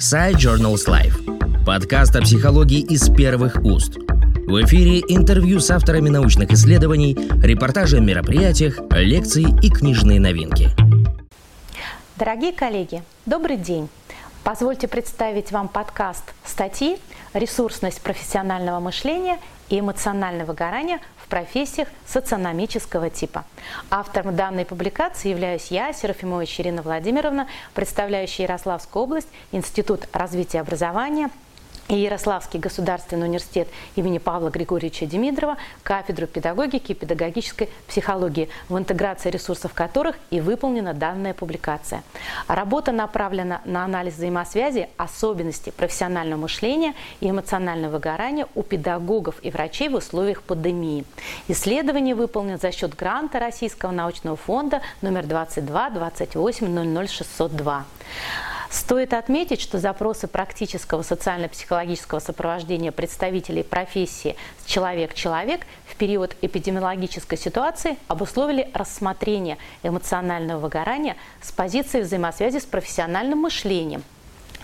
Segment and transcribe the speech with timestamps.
[0.00, 1.64] Side Journals Life.
[1.66, 3.98] Подкаст о психологии из первых уст.
[3.98, 10.70] В эфире интервью с авторами научных исследований, репортажи о мероприятиях, лекции и книжные новинки.
[12.16, 13.90] Дорогие коллеги, добрый день!
[14.42, 16.98] Позвольте представить вам подкаст статьи
[17.34, 19.38] «Ресурсность профессионального мышления
[19.68, 23.44] и эмоциональное выгорание в профессиях социономического типа.
[23.90, 31.30] Автором данной публикации являюсь я, Серафимович Ирина Владимировна, представляющая Ярославскую область, Институт развития образования–
[31.90, 39.30] и Ярославский государственный университет имени Павла Григорьевича Демидрова, кафедру педагогики и педагогической психологии, в интеграции
[39.30, 42.02] ресурсов которых и выполнена данная публикация.
[42.46, 49.88] Работа направлена на анализ взаимосвязи, особенностей профессионального мышления и эмоционального выгорания у педагогов и врачей
[49.88, 51.04] в условиях пандемии.
[51.48, 57.84] Исследование выполнено за счет гранта Российского научного фонда номер 22 28 00602.
[58.70, 68.70] Стоит отметить, что запросы практического социально-психологического сопровождения представителей профессии «человек-человек» в период эпидемиологической ситуации обусловили
[68.72, 74.04] рассмотрение эмоционального выгорания с позиции взаимосвязи с профессиональным мышлением–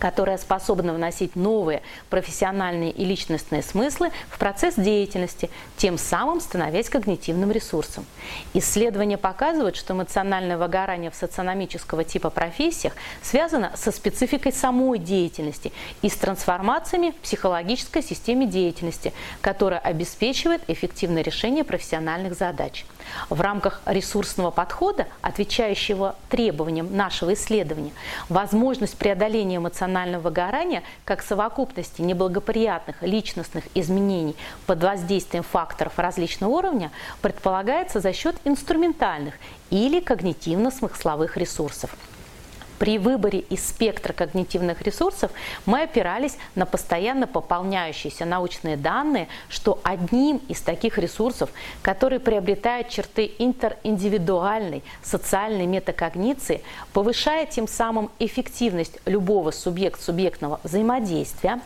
[0.00, 7.52] которая способна вносить новые профессиональные и личностные смыслы в процесс деятельности, тем самым становясь когнитивным
[7.52, 8.06] ресурсом.
[8.54, 16.08] Исследования показывают, что эмоциональное выгорание в социономического типа профессиях связано со спецификой самой деятельности и
[16.08, 19.12] с трансформациями в психологической системе деятельности,
[19.42, 22.86] которая обеспечивает эффективное решение профессиональных задач.
[23.28, 27.90] В рамках ресурсного подхода, отвечающего требованиям нашего исследования,
[28.28, 38.00] возможность преодоления эмоционального выгорания как совокупности неблагоприятных личностных изменений под воздействием факторов различного уровня предполагается
[38.00, 39.34] за счет инструментальных
[39.70, 41.90] или когнитивно-смысловых ресурсов.
[42.80, 45.30] При выборе из спектра когнитивных ресурсов
[45.66, 51.50] мы опирались на постоянно пополняющиеся научные данные, что одним из таких ресурсов,
[51.82, 56.62] который приобретает черты интериндивидуальной социальной метакогниции,
[56.94, 61.60] повышает тем самым эффективность любого субъект-субъектного взаимодействия,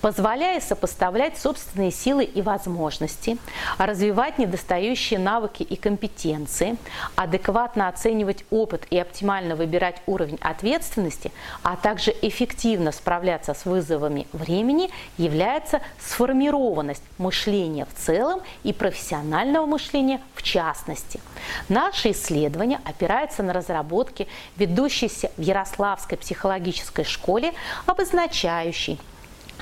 [0.00, 3.38] позволяя сопоставлять собственные силы и возможности,
[3.76, 6.76] развивать недостающие навыки и компетенции,
[7.16, 11.32] адекватно оценивать опыт и оптимально выбирать уровень ответственности, ответственности,
[11.62, 20.20] а также эффективно справляться с вызовами времени, является сформированность мышления в целом и профессионального мышления
[20.34, 21.20] в частности.
[21.68, 27.54] Наше исследование опирается на разработки, ведущиеся в Ярославской психологической школе,
[27.86, 29.00] обозначающей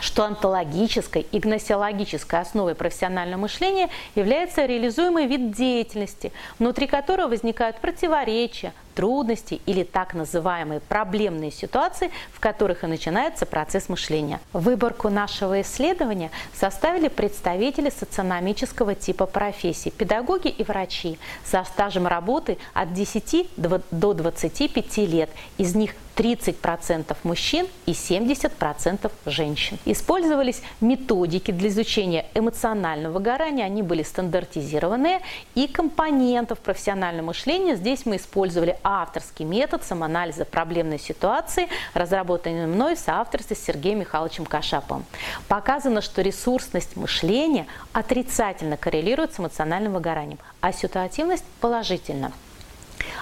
[0.00, 8.72] что онтологической и гносеологической основой профессионального мышления является реализуемый вид деятельности, внутри которого возникают противоречия,
[8.98, 14.40] трудности или так называемые проблемные ситуации, в которых и начинается процесс мышления.
[14.52, 22.92] Выборку нашего исследования составили представители социономического типа профессий, педагоги и врачи со стажем работы от
[22.92, 25.30] 10 до 25 лет.
[25.58, 29.78] Из них 30% мужчин и 70% женщин.
[29.84, 35.20] Использовались методики для изучения эмоционального выгорания, они были стандартизированные,
[35.54, 42.98] и компонентов профессионального мышления здесь мы использовали авторский метод самоанализа проблемной ситуации, разработанный мной в
[42.98, 45.04] соавторстве с Сергеем Михайловичем Кашаповым.
[45.46, 52.32] Показано, что ресурсность мышления отрицательно коррелирует с эмоциональным выгоранием, а ситуативность положительно.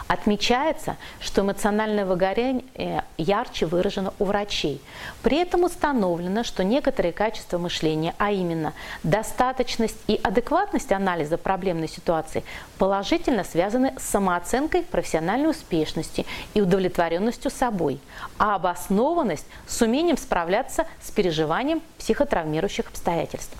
[0.08, 4.80] Отмечается, что эмоциональное выгорание э, ярче выражено у врачей.
[5.22, 8.72] При этом установлено, что некоторые качества мышления, а именно
[9.02, 12.44] достаточность и адекватность анализа проблемной ситуации,
[12.78, 16.24] положительно связаны с самооценкой профессиональной успешности
[16.54, 17.98] и удовлетворенностью собой,
[18.38, 23.56] а обоснованность с умением справляться с переживанием психотравмирующих обстоятельств.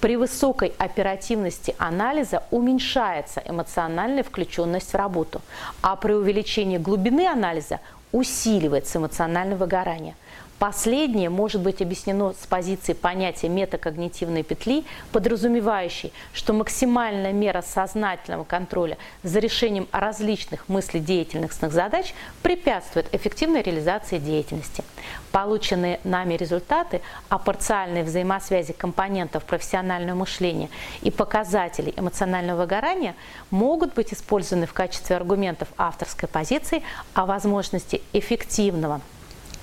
[0.00, 5.40] При высокой оперативности анализа уменьшается эмоциональная включенность в работу,
[5.80, 7.80] а при увеличении глубины анализа
[8.12, 10.14] усиливается эмоциональное выгорание.
[10.62, 18.96] Последнее может быть объяснено с позиции понятия метакогнитивной петли, подразумевающей, что максимальная мера сознательного контроля
[19.24, 24.84] за решением различных мыследеятельностных задач препятствует эффективной реализации деятельности.
[25.32, 30.68] Полученные нами результаты о парциальной взаимосвязи компонентов профессионального мышления
[31.00, 33.16] и показателей эмоционального выгорания
[33.50, 36.84] могут быть использованы в качестве аргументов авторской позиции
[37.14, 39.00] о возможности эффективного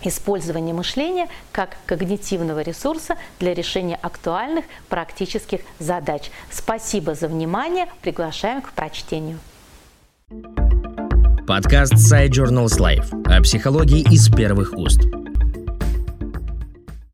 [0.04, 6.32] использование мышления как когнитивного ресурса для решения актуальных практических задач.
[6.50, 7.88] Спасибо за внимание.
[8.02, 9.40] Приглашаем к прочтению.
[11.48, 15.19] Подкаст Side Journals Life о психологии из первых уст.